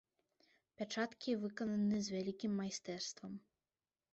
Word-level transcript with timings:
Пячаткі 0.79 1.35
выкананы 1.43 1.97
з 2.07 2.15
вялікім 2.15 2.51
майстэрствам. 2.61 3.37